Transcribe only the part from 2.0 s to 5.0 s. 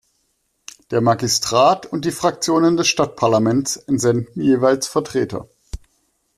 die Fraktionen des Stadtparlaments entsenden jeweils